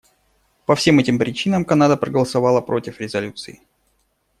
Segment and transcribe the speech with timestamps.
[0.65, 3.61] По всем этим причинам Канада проголосовала против резолюции.